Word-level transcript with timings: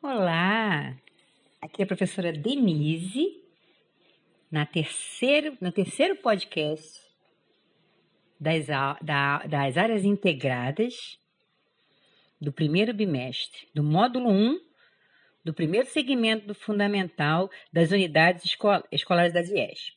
Olá, 0.00 0.96
aqui 1.60 1.82
é 1.82 1.84
a 1.84 1.86
professora 1.86 2.32
Denise, 2.32 3.42
na 4.48 4.64
terceiro, 4.64 5.58
no 5.60 5.72
terceiro 5.72 6.14
podcast 6.14 7.00
das, 8.38 8.68
da, 9.02 9.38
das 9.44 9.76
áreas 9.76 10.04
integradas 10.04 11.18
do 12.40 12.52
primeiro 12.52 12.94
bimestre, 12.94 13.66
do 13.74 13.82
módulo 13.82 14.30
1 14.30 14.60
do 15.44 15.52
primeiro 15.52 15.88
segmento 15.88 16.46
do 16.46 16.54
fundamental 16.54 17.50
das 17.72 17.90
unidades 17.90 18.44
escolares 18.92 19.32
da 19.32 19.40
IESP. 19.40 19.96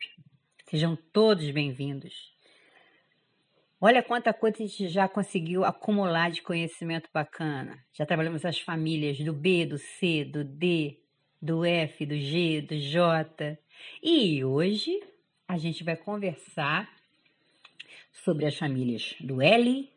Sejam 0.68 0.95
todos 1.13 1.47
bem-vindos. 1.52 2.33
Olha 3.84 4.04
quanta 4.04 4.32
coisa 4.32 4.57
a 4.57 4.68
gente 4.68 4.89
já 4.89 5.07
conseguiu 5.07 5.66
acumular 5.66 6.30
de 6.30 6.43
conhecimento 6.43 7.09
bacana. 7.11 7.84
Já 7.91 8.05
trabalhamos 8.05 8.45
as 8.45 8.59
famílias 8.59 9.18
do 9.18 9.34
B, 9.34 9.66
do 9.66 9.80
C, 9.80 10.23
do 10.23 10.43
D, 10.43 10.99
do 11.41 11.66
F, 11.66 12.05
do 12.05 12.16
G, 12.16 12.62
do 12.62 12.77
J. 12.77 13.57
E 14.04 14.45
hoje 14.45 15.02
a 15.48 15.57
gente 15.57 15.84
vai 15.84 15.95
conversar 15.95 16.94
sobre 18.12 18.45
as 18.45 18.55
famílias 18.55 19.16
do 19.20 19.41
L, 19.41 19.90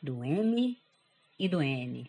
do 0.00 0.22
M 0.22 0.78
e 1.36 1.48
do 1.48 1.60
N. 1.60 2.08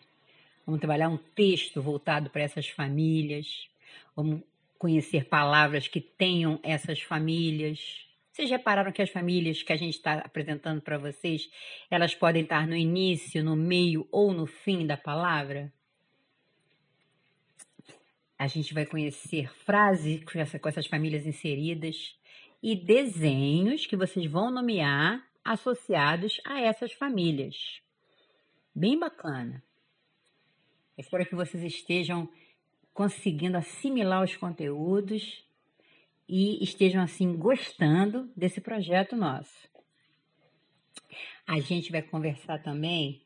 Vamos 0.64 0.80
trabalhar 0.80 1.08
um 1.08 1.16
texto 1.16 1.82
voltado 1.82 2.30
para 2.30 2.42
essas 2.42 2.68
famílias. 2.68 3.68
Vamos 4.14 4.42
conhecer 4.78 5.24
palavras 5.24 5.88
que 5.88 6.00
tenham 6.00 6.60
essas 6.62 7.02
famílias. 7.02 8.06
Vocês 8.34 8.50
repararam 8.50 8.90
que 8.90 9.00
as 9.00 9.10
famílias 9.10 9.62
que 9.62 9.72
a 9.72 9.76
gente 9.76 9.94
está 9.94 10.14
apresentando 10.14 10.82
para 10.82 10.98
vocês, 10.98 11.48
elas 11.88 12.16
podem 12.16 12.42
estar 12.42 12.66
no 12.66 12.74
início, 12.74 13.44
no 13.44 13.54
meio 13.54 14.08
ou 14.10 14.32
no 14.32 14.44
fim 14.44 14.84
da 14.84 14.96
palavra? 14.96 15.72
A 18.36 18.48
gente 18.48 18.74
vai 18.74 18.84
conhecer 18.86 19.48
frases 19.58 20.24
com, 20.24 20.36
essa, 20.36 20.58
com 20.58 20.68
essas 20.68 20.88
famílias 20.88 21.24
inseridas 21.24 22.18
e 22.60 22.74
desenhos 22.74 23.86
que 23.86 23.96
vocês 23.96 24.26
vão 24.28 24.50
nomear 24.50 25.24
associados 25.44 26.40
a 26.44 26.60
essas 26.60 26.92
famílias. 26.92 27.80
Bem 28.74 28.98
bacana. 28.98 29.62
Espero 30.98 31.24
que 31.24 31.36
vocês 31.36 31.62
estejam 31.62 32.28
conseguindo 32.92 33.56
assimilar 33.56 34.24
os 34.24 34.36
conteúdos 34.36 35.43
e 36.28 36.62
estejam 36.62 37.02
assim 37.02 37.36
gostando 37.36 38.30
desse 38.36 38.60
projeto 38.60 39.16
nosso. 39.16 39.68
A 41.46 41.60
gente 41.60 41.92
vai 41.92 42.02
conversar 42.02 42.62
também 42.62 43.22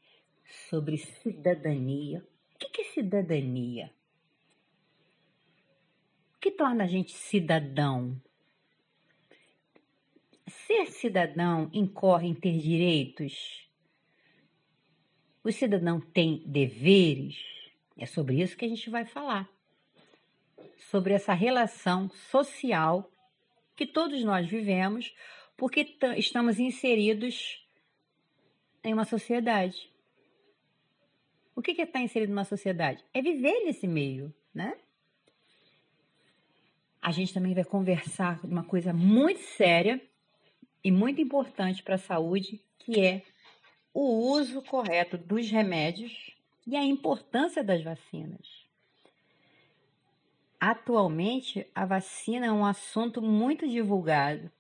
sobre 0.69 0.99
cidadania. 0.99 2.27
O 2.55 2.59
que 2.59 2.81
é 2.81 2.85
cidadania? 2.85 3.93
O 6.37 6.41
que 6.41 6.51
torna 6.51 6.85
a 6.85 6.87
gente 6.87 7.13
cidadão? 7.13 8.21
Ser 10.47 10.87
cidadão 10.87 11.71
incorre 11.73 12.29
em 12.29 12.35
ter 12.35 12.59
direitos? 12.59 13.69
O 15.45 15.53
cidadão 15.53 16.01
tem 16.01 16.43
deveres? 16.47 17.37
É 17.97 18.07
sobre 18.07 18.43
isso 18.43 18.57
que 18.57 18.65
a 18.65 18.69
gente 18.69 18.91
vai 18.91 19.05
falar 19.05 19.49
sobre 20.79 21.15
essa 21.15 21.33
relação 21.33 22.09
social 22.31 23.11
que 23.77 23.87
todos 23.87 24.25
nós 24.25 24.49
vivemos, 24.49 25.15
porque 25.57 25.97
estamos 26.17 26.59
inseridos 26.59 27.65
em 28.83 28.93
uma 28.93 29.05
sociedade. 29.05 29.91
O 31.55 31.63
que 31.63 31.81
é 31.81 31.85
estar 31.85 32.01
inserido 32.01 32.31
numa 32.31 32.45
sociedade? 32.45 33.05
É 33.13 33.21
viver 33.21 33.65
nesse 33.65 33.87
meio, 33.87 34.35
né? 34.55 34.77
A 37.01 37.11
gente 37.11 37.33
também 37.35 37.55
vai 37.55 37.65
conversar 37.65 38.41
de 38.41 38.53
uma 38.53 38.65
coisa 38.65 38.93
muito 38.93 39.41
séria 39.41 40.01
e 40.83 40.91
muito 40.91 41.21
importante 41.21 41.83
para 41.83 41.97
a 41.97 41.99
saúde, 41.99 42.63
que 42.79 43.01
é 43.01 43.23
o 43.93 44.31
uso 44.33 44.63
correto 44.63 45.17
dos 45.17 45.51
remédios 45.51 46.37
e 46.67 46.77
a 46.77 46.85
importância 46.85 47.65
das 47.65 47.83
vacinas. 47.83 48.58
Atualmente, 50.71 51.67
a 51.75 51.87
vacina 51.87 52.45
é 52.45 52.53
um 52.53 52.63
assunto 52.63 53.23
muito 53.23 53.67
divulgado. 53.67 54.53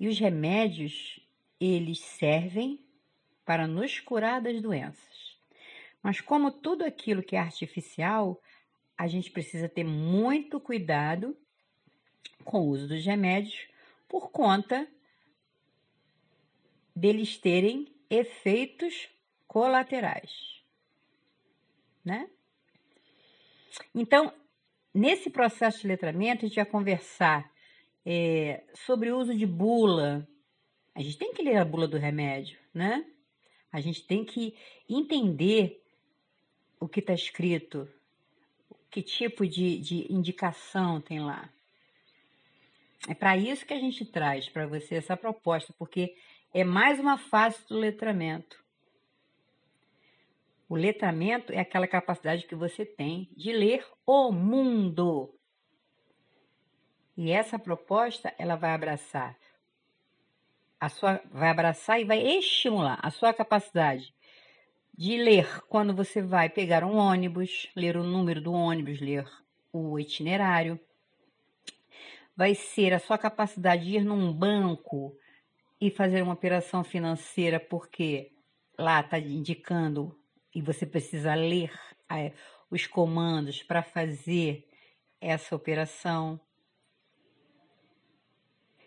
E 0.00 0.08
os 0.08 0.18
remédios, 0.18 1.20
eles 1.60 2.00
servem 2.00 2.84
para 3.44 3.68
nos 3.68 4.00
curar 4.00 4.40
das 4.40 4.60
doenças. 4.60 5.38
Mas 6.02 6.20
como 6.20 6.50
tudo 6.50 6.84
aquilo 6.84 7.22
que 7.22 7.36
é 7.36 7.38
artificial, 7.38 8.42
a 8.98 9.06
gente 9.06 9.30
precisa 9.30 9.68
ter 9.68 9.84
muito 9.84 10.58
cuidado 10.58 11.36
com 12.44 12.62
o 12.62 12.68
uso 12.70 12.88
dos 12.88 13.06
remédios 13.06 13.68
por 14.08 14.32
conta 14.32 14.88
deles 16.96 17.38
terem 17.38 17.94
efeitos 18.10 19.08
colaterais, 19.46 20.64
né? 22.04 22.28
Então, 23.94 24.32
nesse 24.94 25.30
processo 25.30 25.82
de 25.82 25.88
letramento, 25.88 26.44
a 26.44 26.48
gente 26.48 26.56
vai 26.56 26.64
conversar 26.64 27.50
é, 28.04 28.62
sobre 28.74 29.10
o 29.10 29.18
uso 29.18 29.36
de 29.36 29.46
bula. 29.46 30.26
A 30.94 31.02
gente 31.02 31.18
tem 31.18 31.32
que 31.32 31.42
ler 31.42 31.56
a 31.56 31.64
bula 31.64 31.86
do 31.86 31.98
remédio, 31.98 32.58
né? 32.74 33.04
A 33.72 33.80
gente 33.80 34.06
tem 34.06 34.24
que 34.24 34.54
entender 34.88 35.82
o 36.80 36.88
que 36.88 37.00
está 37.00 37.12
escrito, 37.12 37.88
que 38.90 39.02
tipo 39.02 39.46
de, 39.46 39.78
de 39.78 40.12
indicação 40.12 41.00
tem 41.00 41.20
lá. 41.20 41.48
É 43.08 43.14
para 43.14 43.36
isso 43.36 43.64
que 43.64 43.72
a 43.72 43.78
gente 43.78 44.04
traz 44.04 44.48
para 44.48 44.66
você 44.66 44.96
essa 44.96 45.16
proposta, 45.16 45.72
porque 45.78 46.16
é 46.52 46.64
mais 46.64 46.98
uma 46.98 47.16
fase 47.16 47.58
do 47.68 47.78
letramento. 47.78 48.62
O 50.70 50.76
letramento 50.76 51.52
é 51.52 51.58
aquela 51.58 51.88
capacidade 51.88 52.46
que 52.46 52.54
você 52.54 52.86
tem 52.86 53.28
de 53.36 53.52
ler 53.52 53.84
o 54.06 54.30
mundo. 54.30 55.34
E 57.16 57.32
essa 57.32 57.58
proposta, 57.58 58.32
ela 58.38 58.54
vai 58.54 58.72
abraçar 58.72 59.36
a 60.78 60.88
sua 60.88 61.20
vai 61.30 61.50
abraçar 61.50 62.00
e 62.00 62.04
vai 62.04 62.24
estimular 62.38 62.98
a 63.02 63.10
sua 63.10 63.34
capacidade 63.34 64.14
de 64.96 65.16
ler 65.18 65.62
quando 65.66 65.92
você 65.92 66.22
vai 66.22 66.48
pegar 66.48 66.84
um 66.84 66.96
ônibus, 66.96 67.68
ler 67.76 67.96
o 67.96 68.04
número 68.04 68.40
do 68.40 68.52
ônibus, 68.52 69.00
ler 69.00 69.26
o 69.72 69.98
itinerário. 69.98 70.80
Vai 72.34 72.54
ser 72.54 72.94
a 72.94 72.98
sua 73.00 73.18
capacidade 73.18 73.86
de 73.86 73.96
ir 73.96 74.04
num 74.04 74.32
banco 74.32 75.14
e 75.80 75.90
fazer 75.90 76.22
uma 76.22 76.32
operação 76.32 76.84
financeira 76.84 77.58
porque 77.58 78.32
lá 78.78 79.00
está 79.00 79.18
indicando 79.18 80.16
e 80.54 80.60
você 80.60 80.84
precisa 80.84 81.34
ler 81.34 81.72
os 82.70 82.86
comandos 82.86 83.62
para 83.62 83.82
fazer 83.82 84.66
essa 85.20 85.54
operação. 85.54 86.40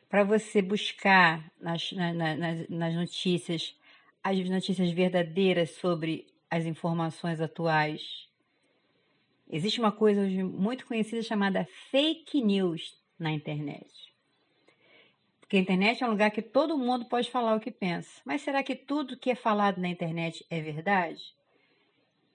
Para 0.10 0.24
você 0.24 0.62
buscar 0.62 1.52
nas, 1.60 1.92
na, 1.92 2.14
nas, 2.14 2.70
nas 2.70 2.94
notícias 2.94 3.76
as 4.24 4.50
notícias 4.50 4.90
verdadeiras 4.92 5.72
sobre 5.72 6.28
as 6.50 6.66
informações 6.66 7.42
atuais. 7.42 8.30
Existe 9.50 9.80
uma 9.80 9.92
coisa 9.92 10.22
muito 10.46 10.86
conhecida 10.86 11.22
chamada 11.22 11.68
fake 11.92 12.42
news 12.42 12.98
na 13.20 13.32
internet. 13.32 14.14
Porque 15.42 15.58
a 15.58 15.60
internet 15.60 16.02
é 16.02 16.08
um 16.08 16.12
lugar 16.12 16.32
que 16.32 16.42
todo 16.42 16.78
mundo 16.78 17.06
pode 17.06 17.30
falar 17.30 17.56
o 17.56 17.60
que 17.60 17.70
pensa. 17.70 18.22
Mas 18.24 18.42
será 18.42 18.64
que 18.64 18.76
tudo 18.76 19.18
que 19.18 19.30
é 19.30 19.36
falado 19.36 19.80
na 19.80 19.90
internet 19.90 20.46
é 20.50 20.62
verdade? 20.62 21.22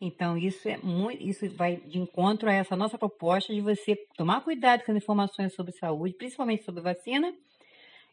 Então, 0.00 0.38
isso 0.38 0.68
é 0.68 0.76
muito, 0.76 1.22
isso 1.22 1.48
vai 1.50 1.76
de 1.76 1.98
encontro 1.98 2.48
a 2.48 2.52
essa 2.52 2.76
nossa 2.76 2.96
proposta 2.96 3.52
de 3.52 3.60
você 3.60 3.96
tomar 4.16 4.42
cuidado 4.42 4.84
com 4.84 4.92
as 4.92 4.96
informações 4.96 5.52
sobre 5.54 5.72
saúde, 5.72 6.14
principalmente 6.14 6.64
sobre 6.64 6.80
vacina 6.80 7.34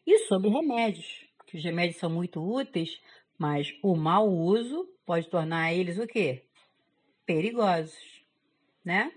e 0.06 0.18
sobre 0.20 0.48
remédios, 0.48 1.24
porque 1.36 1.56
os 1.56 1.62
remédios 1.62 1.98
são 1.98 2.10
muito 2.10 2.40
úteis, 2.40 3.00
mas 3.38 3.72
o 3.82 3.94
mau 3.94 4.28
uso 4.28 4.88
pode 5.04 5.28
tornar 5.28 5.72
eles 5.72 5.98
o 5.98 6.06
quê? 6.06 6.44
Perigosos, 7.24 7.96
né? 8.84 9.12